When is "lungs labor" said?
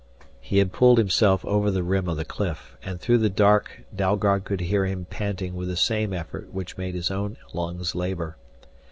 7.53-8.35